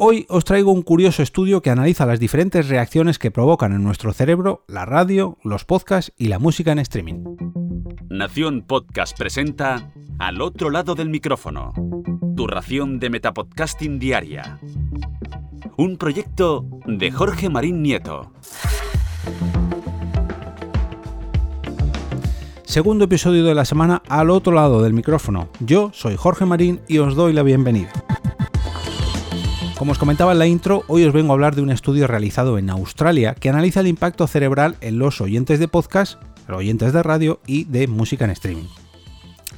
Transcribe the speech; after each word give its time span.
Hoy 0.00 0.26
os 0.28 0.44
traigo 0.44 0.70
un 0.70 0.82
curioso 0.82 1.24
estudio 1.24 1.60
que 1.60 1.70
analiza 1.70 2.06
las 2.06 2.20
diferentes 2.20 2.68
reacciones 2.68 3.18
que 3.18 3.32
provocan 3.32 3.72
en 3.72 3.82
nuestro 3.82 4.12
cerebro 4.12 4.64
la 4.68 4.84
radio, 4.84 5.38
los 5.42 5.64
podcasts 5.64 6.12
y 6.16 6.28
la 6.28 6.38
música 6.38 6.70
en 6.70 6.78
streaming. 6.78 7.24
Nación 8.08 8.62
Podcast 8.62 9.18
presenta 9.18 9.90
Al 10.20 10.40
otro 10.40 10.70
lado 10.70 10.94
del 10.94 11.08
micrófono, 11.08 11.72
tu 12.36 12.46
ración 12.46 13.00
de 13.00 13.10
Metapodcasting 13.10 13.98
diaria. 13.98 14.60
Un 15.76 15.96
proyecto 15.96 16.64
de 16.86 17.10
Jorge 17.10 17.48
Marín 17.48 17.82
Nieto. 17.82 18.32
Segundo 22.62 23.06
episodio 23.06 23.44
de 23.44 23.56
la 23.56 23.64
semana 23.64 24.00
al 24.08 24.30
otro 24.30 24.52
lado 24.52 24.80
del 24.80 24.92
micrófono. 24.92 25.48
Yo 25.58 25.90
soy 25.92 26.14
Jorge 26.14 26.44
Marín 26.44 26.82
y 26.86 26.98
os 26.98 27.16
doy 27.16 27.32
la 27.32 27.42
bienvenida. 27.42 27.90
Como 29.78 29.92
os 29.92 29.98
comentaba 29.98 30.32
en 30.32 30.40
la 30.40 30.48
intro, 30.48 30.82
hoy 30.88 31.04
os 31.04 31.12
vengo 31.12 31.30
a 31.30 31.34
hablar 31.34 31.54
de 31.54 31.62
un 31.62 31.70
estudio 31.70 32.08
realizado 32.08 32.58
en 32.58 32.68
Australia 32.68 33.36
que 33.36 33.48
analiza 33.48 33.78
el 33.78 33.86
impacto 33.86 34.26
cerebral 34.26 34.74
en 34.80 34.98
los 34.98 35.20
oyentes 35.20 35.60
de 35.60 35.68
podcast, 35.68 36.20
los 36.48 36.58
oyentes 36.58 36.92
de 36.92 37.00
radio 37.00 37.38
y 37.46 37.62
de 37.62 37.86
música 37.86 38.24
en 38.24 38.32
streaming. 38.32 38.66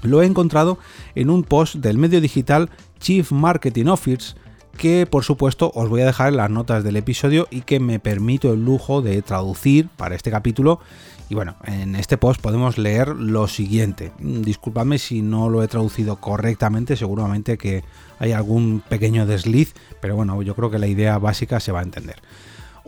Lo 0.02 0.20
he 0.20 0.26
encontrado 0.26 0.78
en 1.14 1.30
un 1.30 1.42
post 1.42 1.76
del 1.76 1.96
medio 1.96 2.20
digital 2.20 2.68
Chief 2.98 3.32
Marketing 3.32 3.86
Office 3.86 4.34
que 4.76 5.06
por 5.06 5.24
supuesto 5.24 5.72
os 5.74 5.88
voy 5.88 6.02
a 6.02 6.06
dejar 6.06 6.28
en 6.28 6.36
las 6.36 6.50
notas 6.50 6.84
del 6.84 6.96
episodio 6.96 7.46
y 7.50 7.62
que 7.62 7.80
me 7.80 7.98
permito 7.98 8.52
el 8.52 8.64
lujo 8.64 9.02
de 9.02 9.20
traducir 9.22 9.88
para 9.96 10.14
este 10.14 10.30
capítulo. 10.30 10.80
Y 11.28 11.34
bueno, 11.34 11.54
en 11.64 11.94
este 11.94 12.18
post 12.18 12.40
podemos 12.40 12.76
leer 12.76 13.08
lo 13.08 13.46
siguiente. 13.46 14.10
Disculpadme 14.18 14.98
si 14.98 15.22
no 15.22 15.48
lo 15.48 15.62
he 15.62 15.68
traducido 15.68 16.16
correctamente, 16.16 16.96
seguramente 16.96 17.56
que 17.56 17.84
hay 18.18 18.32
algún 18.32 18.82
pequeño 18.88 19.26
desliz, 19.26 19.74
pero 20.00 20.16
bueno, 20.16 20.42
yo 20.42 20.56
creo 20.56 20.70
que 20.70 20.80
la 20.80 20.88
idea 20.88 21.18
básica 21.18 21.60
se 21.60 21.70
va 21.70 21.80
a 21.80 21.84
entender. 21.84 22.16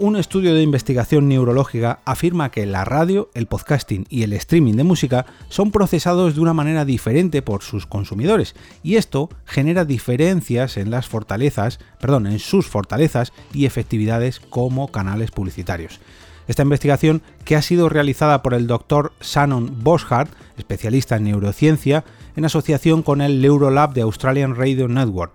Un 0.02 0.16
estudio 0.16 0.52
de 0.52 0.65
investigación 0.65 1.28
neurológica 1.28 2.00
afirma 2.05 2.50
que 2.50 2.67
la 2.67 2.84
radio, 2.84 3.31
el 3.34 3.47
podcasting 3.47 4.05
y 4.11 4.25
el 4.25 4.33
streaming 4.33 4.75
de 4.75 4.83
música 4.83 5.27
son 5.48 5.70
procesados 5.70 6.34
de 6.34 6.41
una 6.41 6.53
manera 6.53 6.84
diferente 6.84 7.41
por 7.41 7.62
sus 7.62 7.86
consumidores 7.86 8.56
y 8.83 8.97
esto 8.97 9.28
genera 9.44 9.84
diferencias 9.84 10.77
en 10.77 10.91
las 10.91 11.06
fortalezas, 11.06 11.78
perdón, 12.00 12.27
en 12.27 12.41
sus 12.41 12.67
fortalezas 12.67 13.33
y 13.55 13.64
efectividades 13.64 14.41
como 14.41 14.91
canales 14.91 15.31
publicitarios. 15.31 16.00
Esta 16.48 16.64
investigación, 16.64 17.22
que 17.44 17.55
ha 17.55 17.62
sido 17.62 17.89
realizada 17.89 18.42
por 18.42 18.55
el 18.55 18.66
doctor 18.66 19.12
Shannon 19.20 19.84
Boschart, 19.84 20.33
especialista 20.59 21.14
en 21.14 21.25
neurociencia, 21.25 22.05
en 22.34 22.44
asociación 22.44 23.05
con 23.05 23.20
el 23.20 23.41
Neurolab 23.41 23.92
de 23.92 24.03
Australian 24.03 24.56
Radio 24.56 24.89
Network, 24.89 25.33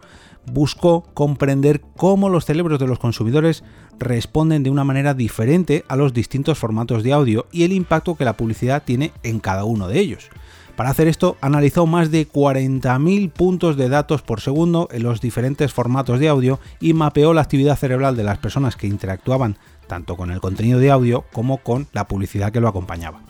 buscó 0.51 1.03
comprender 1.13 1.81
cómo 1.95 2.29
los 2.29 2.45
cerebros 2.45 2.79
de 2.79 2.87
los 2.87 2.99
consumidores 2.99 3.63
responden 3.99 4.63
de 4.63 4.69
una 4.69 4.83
manera 4.83 5.13
diferente 5.13 5.83
a 5.87 5.95
los 5.95 6.13
distintos 6.13 6.57
formatos 6.57 7.03
de 7.03 7.13
audio 7.13 7.47
y 7.51 7.63
el 7.63 7.73
impacto 7.73 8.15
que 8.15 8.25
la 8.25 8.37
publicidad 8.37 8.83
tiene 8.83 9.11
en 9.23 9.39
cada 9.39 9.63
uno 9.63 9.87
de 9.87 9.99
ellos. 9.99 10.29
Para 10.75 10.91
hacer 10.91 11.07
esto, 11.07 11.37
analizó 11.41 11.87
más 11.87 12.11
de 12.11 12.29
40.000 12.29 13.31
puntos 13.31 13.77
de 13.77 13.89
datos 13.89 14.21
por 14.21 14.41
segundo 14.41 14.87
en 14.91 15.01
los 15.01 15.21
diferentes 15.21 15.73
formatos 15.73 16.19
de 16.19 16.29
audio 16.29 16.59
y 16.79 16.93
mapeó 16.93 17.33
la 17.33 17.41
actividad 17.41 17.77
cerebral 17.77 18.15
de 18.15 18.23
las 18.23 18.37
personas 18.37 18.75
que 18.75 18.85
interactuaban 18.85 19.57
tanto 19.87 20.15
con 20.15 20.29
el 20.29 20.39
contenido 20.39 20.77
de 20.79 20.91
audio 20.91 21.25
como 21.33 21.57
con 21.57 21.87
la 21.93 22.07
publicidad 22.07 22.51
que 22.51 22.59
lo 22.59 22.67
acompañaba. 22.67 23.21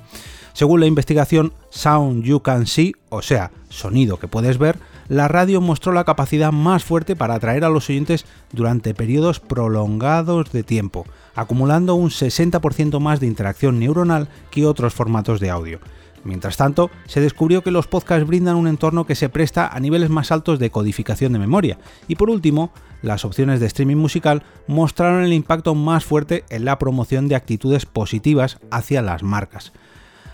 Según 0.51 0.81
la 0.81 0.87
investigación 0.87 1.53
Sound 1.69 2.23
You 2.23 2.41
Can 2.41 2.67
See, 2.67 2.93
o 3.09 3.21
sea, 3.21 3.51
sonido 3.69 4.17
que 4.17 4.27
puedes 4.27 4.57
ver, 4.57 4.77
la 5.09 5.27
radio 5.27 5.61
mostró 5.61 5.93
la 5.93 6.03
capacidad 6.03 6.51
más 6.51 6.83
fuerte 6.83 7.15
para 7.15 7.35
atraer 7.35 7.63
a 7.63 7.69
los 7.69 7.89
oyentes 7.89 8.25
durante 8.51 8.93
periodos 8.93 9.39
prolongados 9.39 10.51
de 10.51 10.63
tiempo, 10.63 11.05
acumulando 11.35 11.95
un 11.95 12.09
60% 12.09 12.99
más 12.99 13.19
de 13.19 13.27
interacción 13.27 13.79
neuronal 13.79 14.29
que 14.51 14.65
otros 14.65 14.93
formatos 14.93 15.39
de 15.39 15.49
audio. 15.49 15.79
Mientras 16.23 16.57
tanto, 16.57 16.91
se 17.05 17.21
descubrió 17.21 17.63
que 17.63 17.71
los 17.71 17.87
podcasts 17.87 18.27
brindan 18.27 18.57
un 18.57 18.67
entorno 18.67 19.05
que 19.05 19.15
se 19.15 19.29
presta 19.29 19.67
a 19.67 19.79
niveles 19.79 20.09
más 20.09 20.31
altos 20.31 20.59
de 20.59 20.69
codificación 20.69 21.31
de 21.31 21.39
memoria. 21.39 21.77
Y 22.09 22.15
por 22.15 22.29
último, 22.29 22.71
las 23.01 23.23
opciones 23.23 23.59
de 23.59 23.67
streaming 23.67 23.95
musical 23.95 24.43
mostraron 24.67 25.23
el 25.23 25.31
impacto 25.31 25.73
más 25.73 26.03
fuerte 26.03 26.43
en 26.49 26.65
la 26.65 26.79
promoción 26.79 27.29
de 27.29 27.35
actitudes 27.35 27.85
positivas 27.85 28.59
hacia 28.71 29.01
las 29.01 29.23
marcas. 29.23 29.71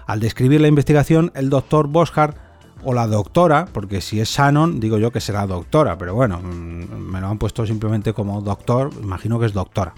Al 0.07 0.19
describir 0.19 0.61
la 0.61 0.67
investigación, 0.67 1.31
el 1.35 1.49
doctor 1.49 1.87
Boschart 1.87 2.37
o 2.83 2.93
la 2.93 3.07
doctora, 3.07 3.67
porque 3.71 4.01
si 4.01 4.19
es 4.19 4.29
Shannon, 4.29 4.79
digo 4.79 4.97
yo 4.97 5.11
que 5.11 5.21
será 5.21 5.45
doctora, 5.47 5.97
pero 5.97 6.15
bueno, 6.15 6.39
mm, 6.39 7.11
me 7.11 7.21
lo 7.21 7.27
han 7.27 7.37
puesto 7.37 7.65
simplemente 7.65 8.13
como 8.13 8.41
doctor, 8.41 8.89
imagino 9.01 9.39
que 9.39 9.45
es 9.45 9.53
doctora. 9.53 9.93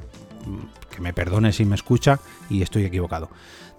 Que 0.89 1.01
me 1.01 1.13
perdone 1.13 1.51
si 1.51 1.65
me 1.65 1.75
escucha 1.75 2.19
y 2.49 2.61
estoy 2.61 2.85
equivocado. 2.85 3.29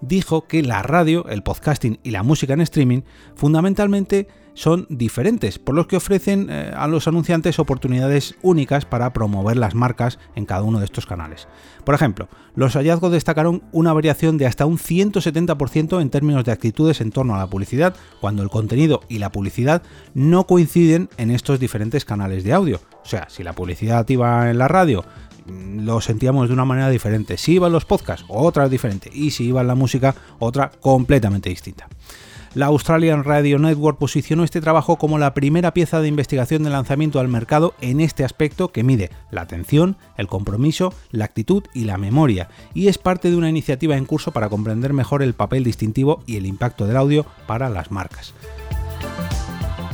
Dijo 0.00 0.46
que 0.46 0.62
la 0.62 0.82
radio, 0.82 1.26
el 1.28 1.42
podcasting 1.42 2.00
y 2.02 2.10
la 2.10 2.22
música 2.22 2.52
en 2.52 2.60
streaming 2.60 3.02
fundamentalmente 3.34 4.28
son 4.56 4.86
diferentes, 4.88 5.58
por 5.58 5.74
lo 5.74 5.86
que 5.86 5.96
ofrecen 5.96 6.48
eh, 6.50 6.72
a 6.74 6.88
los 6.88 7.06
anunciantes 7.06 7.58
oportunidades 7.58 8.34
únicas 8.42 8.86
para 8.86 9.12
promover 9.12 9.58
las 9.58 9.74
marcas 9.74 10.18
en 10.34 10.46
cada 10.46 10.62
uno 10.62 10.78
de 10.78 10.86
estos 10.86 11.04
canales. 11.04 11.46
Por 11.84 11.94
ejemplo, 11.94 12.28
los 12.54 12.72
hallazgos 12.72 13.12
destacaron 13.12 13.62
una 13.70 13.92
variación 13.92 14.38
de 14.38 14.46
hasta 14.46 14.64
un 14.64 14.78
170% 14.78 16.00
en 16.00 16.10
términos 16.10 16.44
de 16.44 16.52
actitudes 16.52 17.02
en 17.02 17.12
torno 17.12 17.34
a 17.34 17.38
la 17.38 17.46
publicidad, 17.48 17.94
cuando 18.20 18.42
el 18.42 18.48
contenido 18.48 19.02
y 19.10 19.18
la 19.18 19.30
publicidad 19.30 19.82
no 20.14 20.46
coinciden 20.46 21.10
en 21.18 21.30
estos 21.30 21.60
diferentes 21.60 22.06
canales 22.06 22.42
de 22.42 22.54
audio. 22.54 22.80
O 23.04 23.08
sea, 23.08 23.28
si 23.28 23.44
la 23.44 23.52
publicidad 23.52 24.08
iba 24.08 24.50
en 24.50 24.56
la 24.56 24.68
radio, 24.68 25.04
mm, 25.44 25.84
lo 25.84 26.00
sentíamos 26.00 26.48
de 26.48 26.54
una 26.54 26.64
manera 26.64 26.88
diferente. 26.88 27.36
Si 27.36 27.52
iba 27.52 27.66
en 27.66 27.74
los 27.74 27.84
podcasts, 27.84 28.24
otra 28.28 28.70
diferente. 28.70 29.10
Y 29.12 29.32
si 29.32 29.44
iba 29.44 29.60
en 29.60 29.66
la 29.66 29.74
música, 29.74 30.14
otra 30.38 30.70
completamente 30.80 31.50
distinta. 31.50 31.88
La 32.56 32.66
Australian 32.68 33.22
Radio 33.22 33.58
Network 33.58 33.98
posicionó 33.98 34.42
este 34.42 34.62
trabajo 34.62 34.96
como 34.96 35.18
la 35.18 35.34
primera 35.34 35.74
pieza 35.74 36.00
de 36.00 36.08
investigación 36.08 36.62
de 36.62 36.70
lanzamiento 36.70 37.20
al 37.20 37.28
mercado 37.28 37.74
en 37.82 38.00
este 38.00 38.24
aspecto 38.24 38.68
que 38.68 38.82
mide 38.82 39.10
la 39.30 39.42
atención, 39.42 39.98
el 40.16 40.26
compromiso, 40.26 40.94
la 41.10 41.26
actitud 41.26 41.64
y 41.74 41.84
la 41.84 41.98
memoria, 41.98 42.48
y 42.72 42.88
es 42.88 42.96
parte 42.96 43.28
de 43.28 43.36
una 43.36 43.50
iniciativa 43.50 43.98
en 43.98 44.06
curso 44.06 44.30
para 44.30 44.48
comprender 44.48 44.94
mejor 44.94 45.22
el 45.22 45.34
papel 45.34 45.64
distintivo 45.64 46.22
y 46.24 46.38
el 46.38 46.46
impacto 46.46 46.86
del 46.86 46.96
audio 46.96 47.26
para 47.46 47.68
las 47.68 47.90
marcas. 47.90 48.32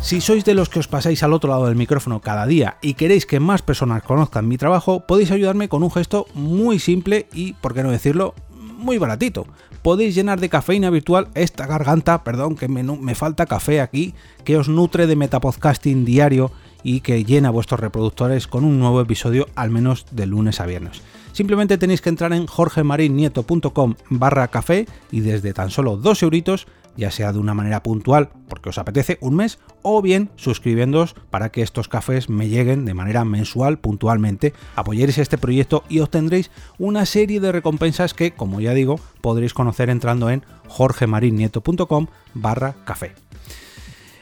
Si 0.00 0.20
sois 0.20 0.44
de 0.44 0.54
los 0.54 0.68
que 0.68 0.78
os 0.78 0.86
pasáis 0.86 1.24
al 1.24 1.32
otro 1.32 1.50
lado 1.50 1.66
del 1.66 1.74
micrófono 1.74 2.20
cada 2.20 2.46
día 2.46 2.78
y 2.80 2.94
queréis 2.94 3.26
que 3.26 3.40
más 3.40 3.62
personas 3.62 4.04
conozcan 4.04 4.46
mi 4.46 4.56
trabajo, 4.56 5.04
podéis 5.04 5.32
ayudarme 5.32 5.68
con 5.68 5.82
un 5.82 5.90
gesto 5.90 6.26
muy 6.34 6.78
simple 6.78 7.26
y, 7.32 7.54
por 7.54 7.74
qué 7.74 7.82
no 7.82 7.90
decirlo, 7.90 8.36
muy 8.52 8.98
baratito. 8.98 9.46
Podéis 9.82 10.14
llenar 10.14 10.38
de 10.38 10.48
cafeína 10.48 10.90
virtual 10.90 11.28
esta 11.34 11.66
garganta, 11.66 12.22
perdón, 12.22 12.54
que 12.54 12.68
me, 12.68 12.84
me 12.84 13.14
falta 13.16 13.46
café 13.46 13.80
aquí, 13.80 14.14
que 14.44 14.56
os 14.56 14.68
nutre 14.68 15.08
de 15.08 15.16
metapodcasting 15.16 16.04
diario 16.04 16.52
y 16.84 17.00
que 17.00 17.24
llena 17.24 17.50
vuestros 17.50 17.80
reproductores 17.80 18.46
con 18.46 18.64
un 18.64 18.78
nuevo 18.78 19.00
episodio 19.00 19.48
al 19.56 19.70
menos 19.70 20.06
de 20.12 20.26
lunes 20.26 20.60
a 20.60 20.66
viernes. 20.66 21.02
Simplemente 21.32 21.78
tenéis 21.78 22.00
que 22.00 22.10
entrar 22.10 22.32
en 22.32 22.46
jorgemarinieto.com 22.46 23.94
barra 24.08 24.48
café 24.48 24.86
y 25.10 25.20
desde 25.20 25.52
tan 25.52 25.70
solo 25.70 25.96
2 25.96 26.22
euritos 26.22 26.68
ya 26.96 27.10
sea 27.10 27.32
de 27.32 27.38
una 27.38 27.54
manera 27.54 27.82
puntual 27.82 28.30
porque 28.48 28.68
os 28.68 28.78
apetece 28.78 29.18
un 29.20 29.36
mes 29.36 29.58
o 29.82 30.02
bien 30.02 30.30
suscribiéndoos 30.36 31.14
para 31.30 31.50
que 31.50 31.62
estos 31.62 31.88
cafés 31.88 32.28
me 32.28 32.48
lleguen 32.48 32.84
de 32.84 32.94
manera 32.94 33.24
mensual 33.24 33.78
puntualmente, 33.78 34.52
apoyaréis 34.76 35.18
este 35.18 35.38
proyecto 35.38 35.84
y 35.88 36.00
obtendréis 36.00 36.50
una 36.78 37.06
serie 37.06 37.40
de 37.40 37.52
recompensas 37.52 38.14
que, 38.14 38.32
como 38.32 38.60
ya 38.60 38.74
digo, 38.74 39.00
podréis 39.20 39.54
conocer 39.54 39.90
entrando 39.90 40.30
en 40.30 40.44
jorgemarinieto.com 40.68 42.06
barra 42.34 42.74
café. 42.84 43.14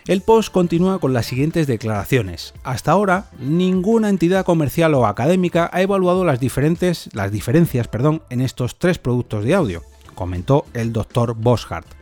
El 0.07 0.23
post 0.23 0.51
continúa 0.51 0.99
con 0.99 1.13
las 1.13 1.27
siguientes 1.27 1.67
declaraciones. 1.67 2.55
Hasta 2.65 2.91
ahora, 2.91 3.27
ninguna 3.39 4.09
entidad 4.09 4.45
comercial 4.45 4.95
o 4.95 5.07
académica 5.07 5.71
ha 5.73 5.83
evaluado 5.83 6.25
las, 6.25 6.41
diferentes, 6.41 7.09
las 7.13 7.31
diferencias 7.31 7.87
perdón, 7.87 8.23
en 8.31 8.41
estos 8.41 8.79
tres 8.79 8.99
productos 8.99 9.45
de 9.45 9.55
audio, 9.55 9.83
comentó 10.15 10.65
el 10.75 10.93
Dr. 10.93 11.35
Boschart. 11.35 12.00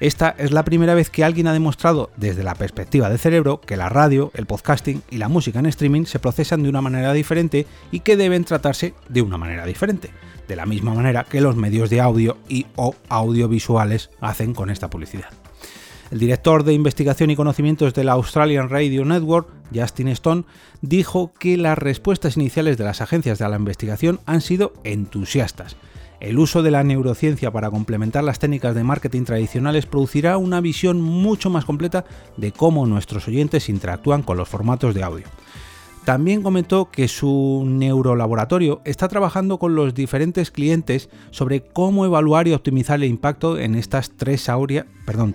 Esta 0.00 0.34
es 0.38 0.50
la 0.50 0.64
primera 0.64 0.94
vez 0.94 1.10
que 1.10 1.24
alguien 1.24 1.46
ha 1.46 1.52
demostrado 1.52 2.08
desde 2.16 2.42
la 2.42 2.54
perspectiva 2.54 3.10
del 3.10 3.18
cerebro 3.18 3.60
que 3.60 3.76
la 3.76 3.90
radio, 3.90 4.30
el 4.32 4.46
podcasting 4.46 5.02
y 5.10 5.18
la 5.18 5.28
música 5.28 5.58
en 5.58 5.66
streaming 5.66 6.06
se 6.06 6.18
procesan 6.18 6.62
de 6.62 6.70
una 6.70 6.80
manera 6.80 7.12
diferente 7.12 7.66
y 7.92 8.00
que 8.00 8.16
deben 8.16 8.44
tratarse 8.44 8.94
de 9.10 9.20
una 9.20 9.36
manera 9.36 9.66
diferente, 9.66 10.08
de 10.48 10.56
la 10.56 10.64
misma 10.64 10.94
manera 10.94 11.24
que 11.24 11.42
los 11.42 11.54
medios 11.54 11.90
de 11.90 12.00
audio 12.00 12.38
y 12.48 12.64
o 12.76 12.94
audiovisuales 13.10 14.08
hacen 14.22 14.54
con 14.54 14.70
esta 14.70 14.88
publicidad. 14.88 15.28
El 16.10 16.18
director 16.18 16.64
de 16.64 16.72
investigación 16.72 17.28
y 17.28 17.36
conocimientos 17.36 17.92
de 17.92 18.04
la 18.04 18.12
Australian 18.12 18.70
Radio 18.70 19.04
Network, 19.04 19.48
Justin 19.74 20.08
Stone, 20.08 20.44
dijo 20.80 21.34
que 21.38 21.58
las 21.58 21.76
respuestas 21.76 22.38
iniciales 22.38 22.78
de 22.78 22.84
las 22.84 23.02
agencias 23.02 23.38
de 23.38 23.46
la 23.46 23.56
investigación 23.56 24.18
han 24.24 24.40
sido 24.40 24.72
entusiastas 24.82 25.76
el 26.20 26.38
uso 26.38 26.62
de 26.62 26.70
la 26.70 26.84
neurociencia 26.84 27.50
para 27.50 27.70
complementar 27.70 28.22
las 28.22 28.38
técnicas 28.38 28.74
de 28.74 28.84
marketing 28.84 29.24
tradicionales 29.24 29.86
producirá 29.86 30.36
una 30.36 30.60
visión 30.60 31.00
mucho 31.00 31.50
más 31.50 31.64
completa 31.64 32.04
de 32.36 32.52
cómo 32.52 32.86
nuestros 32.86 33.26
oyentes 33.26 33.68
interactúan 33.68 34.22
con 34.22 34.36
los 34.36 34.48
formatos 34.48 34.94
de 34.94 35.02
audio. 35.02 35.26
También 36.04 36.42
comentó 36.42 36.90
que 36.90 37.08
su 37.08 37.64
neurolaboratorio 37.66 38.80
está 38.84 39.06
trabajando 39.08 39.58
con 39.58 39.74
los 39.74 39.94
diferentes 39.94 40.50
clientes 40.50 41.10
sobre 41.30 41.62
cómo 41.62 42.06
evaluar 42.06 42.48
y 42.48 42.54
optimizar 42.54 42.98
el 42.98 43.08
impacto 43.08 43.58
en 43.58 43.74
estas 43.74 44.10
tres, 44.16 44.48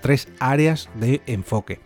tres 0.02 0.28
áreas 0.40 0.90
de 1.00 1.22
enfoque. 1.28 1.80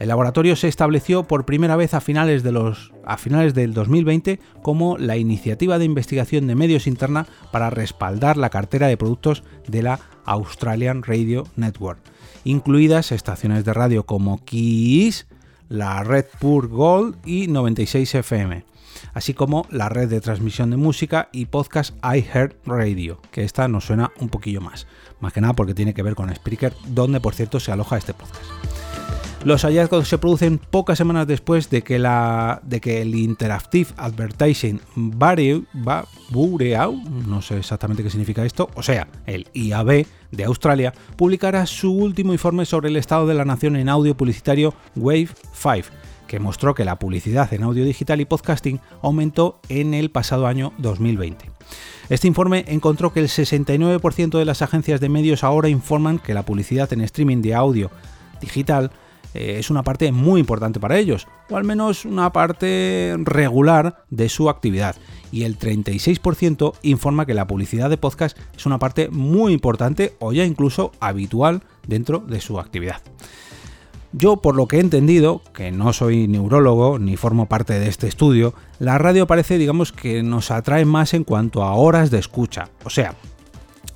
El 0.00 0.08
laboratorio 0.08 0.56
se 0.56 0.66
estableció 0.66 1.24
por 1.24 1.44
primera 1.44 1.76
vez 1.76 1.92
a 1.92 2.00
finales, 2.00 2.42
de 2.42 2.52
los, 2.52 2.90
a 3.04 3.18
finales 3.18 3.52
del 3.52 3.74
2020 3.74 4.40
como 4.62 4.96
la 4.96 5.18
iniciativa 5.18 5.78
de 5.78 5.84
investigación 5.84 6.46
de 6.46 6.54
medios 6.54 6.86
interna 6.86 7.26
para 7.52 7.68
respaldar 7.68 8.38
la 8.38 8.48
cartera 8.48 8.86
de 8.86 8.96
productos 8.96 9.44
de 9.68 9.82
la 9.82 10.00
Australian 10.24 11.02
Radio 11.02 11.46
Network, 11.56 12.00
incluidas 12.44 13.12
estaciones 13.12 13.66
de 13.66 13.74
radio 13.74 14.06
como 14.06 14.42
Kiss, 14.42 15.26
la 15.68 16.02
Red 16.02 16.24
Pure 16.38 16.68
Gold 16.68 17.16
y 17.26 17.48
96 17.48 18.14
FM, 18.14 18.64
así 19.12 19.34
como 19.34 19.66
la 19.68 19.90
red 19.90 20.08
de 20.08 20.22
transmisión 20.22 20.70
de 20.70 20.78
música 20.78 21.28
y 21.30 21.44
podcast 21.44 21.94
iHeart 22.02 22.56
Radio, 22.66 23.20
que 23.32 23.44
esta 23.44 23.68
nos 23.68 23.84
suena 23.84 24.12
un 24.18 24.30
poquillo 24.30 24.62
más, 24.62 24.86
más 25.20 25.34
que 25.34 25.42
nada 25.42 25.52
porque 25.52 25.74
tiene 25.74 25.92
que 25.92 26.02
ver 26.02 26.14
con 26.14 26.34
Spreaker, 26.34 26.72
donde 26.88 27.20
por 27.20 27.34
cierto 27.34 27.60
se 27.60 27.70
aloja 27.70 27.98
este 27.98 28.14
podcast. 28.14 28.40
Los 29.42 29.64
hallazgos 29.64 30.06
se 30.06 30.18
producen 30.18 30.58
pocas 30.58 30.98
semanas 30.98 31.26
después 31.26 31.70
de 31.70 31.80
que, 31.80 31.98
la, 31.98 32.60
de 32.62 32.78
que 32.78 33.00
el 33.00 33.14
Interactive 33.14 33.88
Advertising 33.96 34.82
Bureau, 34.94 35.64
no 37.26 37.40
sé 37.40 37.56
exactamente 37.56 38.02
qué 38.02 38.10
significa 38.10 38.44
esto, 38.44 38.68
o 38.74 38.82
sea, 38.82 39.08
el 39.24 39.48
IAB 39.54 40.04
de 40.30 40.44
Australia, 40.44 40.92
publicara 41.16 41.64
su 41.64 41.90
último 41.90 42.34
informe 42.34 42.66
sobre 42.66 42.90
el 42.90 42.96
estado 42.96 43.26
de 43.26 43.32
la 43.32 43.46
nación 43.46 43.76
en 43.76 43.88
audio 43.88 44.14
publicitario 44.14 44.74
Wave 44.94 45.30
5, 45.54 45.88
que 46.26 46.38
mostró 46.38 46.74
que 46.74 46.84
la 46.84 46.98
publicidad 46.98 47.50
en 47.54 47.62
audio 47.62 47.86
digital 47.86 48.20
y 48.20 48.26
podcasting 48.26 48.78
aumentó 49.00 49.58
en 49.70 49.94
el 49.94 50.10
pasado 50.10 50.48
año 50.48 50.74
2020. 50.76 51.50
Este 52.10 52.28
informe 52.28 52.66
encontró 52.68 53.14
que 53.14 53.20
el 53.20 53.28
69% 53.28 54.38
de 54.38 54.44
las 54.44 54.60
agencias 54.60 55.00
de 55.00 55.08
medios 55.08 55.44
ahora 55.44 55.70
informan 55.70 56.18
que 56.18 56.34
la 56.34 56.44
publicidad 56.44 56.92
en 56.92 57.00
streaming 57.00 57.40
de 57.40 57.54
audio 57.54 57.90
digital 58.40 58.90
eh, 59.34 59.56
es 59.58 59.70
una 59.70 59.82
parte 59.82 60.10
muy 60.12 60.40
importante 60.40 60.80
para 60.80 60.98
ellos, 60.98 61.26
o 61.48 61.56
al 61.56 61.64
menos 61.64 62.04
una 62.04 62.32
parte 62.32 63.16
regular 63.18 64.04
de 64.10 64.28
su 64.28 64.50
actividad. 64.50 64.96
Y 65.32 65.44
el 65.44 65.58
36% 65.58 66.74
informa 66.82 67.26
que 67.26 67.34
la 67.34 67.46
publicidad 67.46 67.90
de 67.90 67.96
podcast 67.96 68.36
es 68.56 68.66
una 68.66 68.78
parte 68.78 69.08
muy 69.08 69.52
importante 69.52 70.14
o 70.18 70.32
ya 70.32 70.44
incluso 70.44 70.92
habitual 71.00 71.62
dentro 71.86 72.18
de 72.18 72.40
su 72.40 72.58
actividad. 72.58 73.00
Yo, 74.12 74.38
por 74.38 74.56
lo 74.56 74.66
que 74.66 74.78
he 74.78 74.80
entendido, 74.80 75.40
que 75.54 75.70
no 75.70 75.92
soy 75.92 76.26
neurólogo 76.26 76.98
ni 76.98 77.16
formo 77.16 77.46
parte 77.46 77.78
de 77.78 77.88
este 77.88 78.08
estudio, 78.08 78.54
la 78.80 78.98
radio 78.98 79.28
parece, 79.28 79.56
digamos, 79.56 79.92
que 79.92 80.24
nos 80.24 80.50
atrae 80.50 80.84
más 80.84 81.14
en 81.14 81.22
cuanto 81.22 81.62
a 81.62 81.74
horas 81.74 82.10
de 82.10 82.18
escucha, 82.18 82.70
o 82.84 82.90
sea, 82.90 83.14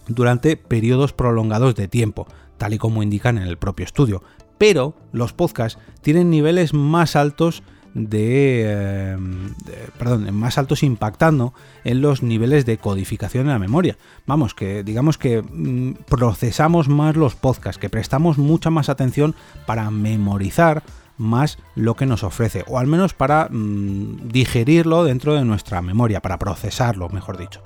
durante 0.07 0.57
periodos 0.57 1.13
prolongados 1.13 1.75
de 1.75 1.89
tiempo, 1.89 2.29
tal 2.59 2.75
y 2.75 2.79
como 2.79 3.03
indican 3.03 3.39
en 3.39 3.49
el 3.49 3.59
propio 3.59 3.85
estudio, 3.85 4.23
pero 4.67 4.95
los 5.13 5.35
podcasts 5.35 5.79
tienen 6.01 6.31
niveles 6.31 6.73
más 6.73 7.17
altos 7.17 7.63
eh, 7.95 9.15
de, 9.19 9.75
perdón, 9.99 10.35
más 10.35 10.57
altos 10.57 10.83
impactando 10.83 11.53
en 11.85 12.01
los 12.01 12.23
niveles 12.23 12.65
de 12.65 12.79
codificación 12.79 13.45
de 13.45 13.53
la 13.53 13.59
memoria. 13.59 13.99
Vamos, 14.27 14.55
que 14.55 14.83
digamos 14.83 15.19
que 15.19 15.43
mm, 15.43 16.05
procesamos 16.09 16.89
más 16.89 17.15
los 17.15 17.35
podcasts, 17.35 17.79
que 17.79 17.91
prestamos 17.91 18.39
mucha 18.39 18.71
más 18.71 18.89
atención 18.89 19.35
para 19.67 19.91
memorizar 19.91 20.83
más 21.19 21.59
lo 21.75 21.95
que 21.95 22.07
nos 22.07 22.25
ofrece, 22.25 22.65
o 22.67 22.79
al 22.79 22.87
menos 22.87 23.13
para 23.13 23.49
mm, 23.51 24.29
digerirlo 24.29 25.05
dentro 25.05 25.35
de 25.35 25.45
nuestra 25.45 25.83
memoria, 25.83 26.23
para 26.23 26.39
procesarlo, 26.39 27.11
mejor 27.11 27.37
dicho. 27.37 27.61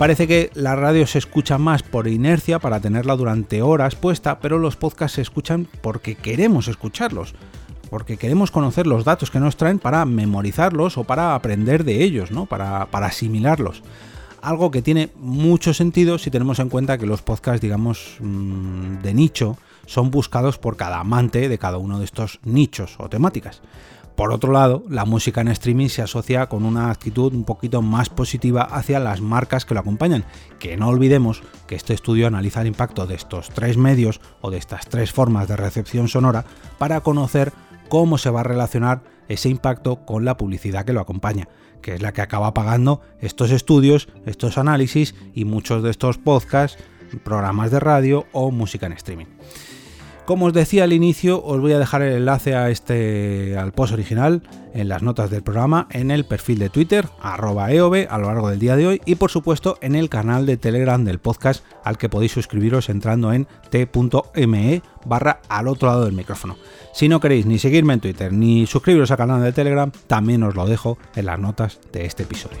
Parece 0.00 0.26
que 0.26 0.50
la 0.54 0.76
radio 0.76 1.06
se 1.06 1.18
escucha 1.18 1.58
más 1.58 1.82
por 1.82 2.08
inercia 2.08 2.58
para 2.58 2.80
tenerla 2.80 3.16
durante 3.16 3.60
horas 3.60 3.96
puesta, 3.96 4.40
pero 4.40 4.58
los 4.58 4.74
podcasts 4.74 5.16
se 5.16 5.20
escuchan 5.20 5.68
porque 5.82 6.14
queremos 6.14 6.68
escucharlos, 6.68 7.34
porque 7.90 8.16
queremos 8.16 8.50
conocer 8.50 8.86
los 8.86 9.04
datos 9.04 9.30
que 9.30 9.40
nos 9.40 9.58
traen 9.58 9.78
para 9.78 10.06
memorizarlos 10.06 10.96
o 10.96 11.04
para 11.04 11.34
aprender 11.34 11.84
de 11.84 12.02
ellos, 12.02 12.30
¿no? 12.30 12.46
para, 12.46 12.88
asimilarlos. 12.90 13.82
Algo 14.40 14.70
que 14.70 14.80
tiene 14.80 15.10
mucho 15.16 15.74
sentido 15.74 16.16
si 16.16 16.30
tenemos 16.30 16.60
en 16.60 16.70
cuenta 16.70 16.96
que 16.96 17.04
los 17.04 17.20
podcasts, 17.20 17.60
digamos, 17.60 18.16
mm, 18.20 19.02
de 19.02 19.12
nicho, 19.12 19.58
son 19.86 20.10
buscados 20.10 20.58
por 20.58 20.76
cada 20.76 21.00
amante 21.00 21.48
de 21.48 21.58
cada 21.58 21.78
uno 21.78 21.98
de 21.98 22.04
estos 22.04 22.40
nichos 22.44 22.96
o 22.98 23.08
temáticas. 23.08 23.62
Por 24.20 24.32
otro 24.32 24.52
lado, 24.52 24.84
la 24.90 25.06
música 25.06 25.40
en 25.40 25.48
streaming 25.48 25.88
se 25.88 26.02
asocia 26.02 26.46
con 26.46 26.66
una 26.66 26.90
actitud 26.90 27.32
un 27.32 27.44
poquito 27.44 27.80
más 27.80 28.10
positiva 28.10 28.62
hacia 28.62 29.00
las 29.00 29.22
marcas 29.22 29.64
que 29.64 29.72
lo 29.72 29.80
acompañan, 29.80 30.24
que 30.58 30.76
no 30.76 30.88
olvidemos 30.88 31.42
que 31.66 31.74
este 31.74 31.94
estudio 31.94 32.26
analiza 32.26 32.60
el 32.60 32.66
impacto 32.66 33.06
de 33.06 33.14
estos 33.14 33.48
tres 33.48 33.78
medios 33.78 34.20
o 34.42 34.50
de 34.50 34.58
estas 34.58 34.86
tres 34.88 35.10
formas 35.10 35.48
de 35.48 35.56
recepción 35.56 36.08
sonora 36.08 36.44
para 36.76 37.00
conocer 37.00 37.52
cómo 37.88 38.18
se 38.18 38.28
va 38.28 38.40
a 38.40 38.44
relacionar 38.44 39.02
ese 39.28 39.48
impacto 39.48 40.04
con 40.04 40.26
la 40.26 40.36
publicidad 40.36 40.84
que 40.84 40.92
lo 40.92 41.00
acompaña, 41.00 41.48
que 41.80 41.94
es 41.94 42.02
la 42.02 42.12
que 42.12 42.20
acaba 42.20 42.52
pagando 42.52 43.00
estos 43.20 43.50
estudios, 43.50 44.08
estos 44.26 44.58
análisis 44.58 45.14
y 45.34 45.46
muchos 45.46 45.82
de 45.82 45.90
estos 45.90 46.18
podcasts, 46.18 46.82
programas 47.18 47.70
de 47.70 47.80
radio 47.80 48.26
o 48.32 48.50
música 48.50 48.86
en 48.86 48.92
streaming. 48.92 49.26
Como 50.30 50.46
os 50.46 50.52
decía 50.52 50.84
al 50.84 50.92
inicio, 50.92 51.42
os 51.42 51.60
voy 51.60 51.72
a 51.72 51.78
dejar 51.80 52.02
el 52.02 52.14
enlace 52.14 52.54
a 52.54 52.70
este, 52.70 53.56
al 53.58 53.72
post 53.72 53.92
original 53.92 54.42
en 54.74 54.88
las 54.88 55.02
notas 55.02 55.28
del 55.28 55.42
programa, 55.42 55.88
en 55.90 56.12
el 56.12 56.24
perfil 56.24 56.60
de 56.60 56.68
Twitter, 56.68 57.08
arroba 57.20 57.72
EOB, 57.72 58.06
a 58.08 58.16
lo 58.16 58.28
largo 58.28 58.48
del 58.48 58.60
día 58.60 58.76
de 58.76 58.86
hoy, 58.86 59.02
y 59.06 59.16
por 59.16 59.32
supuesto 59.32 59.76
en 59.80 59.96
el 59.96 60.08
canal 60.08 60.46
de 60.46 60.56
Telegram 60.56 61.04
del 61.04 61.18
podcast, 61.18 61.64
al 61.82 61.98
que 61.98 62.08
podéis 62.08 62.30
suscribiros 62.30 62.90
entrando 62.90 63.32
en 63.32 63.48
t.me 63.70 64.82
barra 65.04 65.40
al 65.48 65.66
otro 65.66 65.88
lado 65.88 66.04
del 66.04 66.12
micrófono. 66.12 66.56
Si 66.94 67.08
no 67.08 67.18
queréis 67.18 67.46
ni 67.46 67.58
seguirme 67.58 67.94
en 67.94 68.00
Twitter 68.00 68.32
ni 68.32 68.66
suscribiros 68.66 69.10
al 69.10 69.16
canal 69.16 69.42
de 69.42 69.52
Telegram, 69.52 69.90
también 70.06 70.44
os 70.44 70.54
lo 70.54 70.64
dejo 70.64 70.96
en 71.16 71.26
las 71.26 71.40
notas 71.40 71.80
de 71.92 72.06
este 72.06 72.22
episodio. 72.22 72.60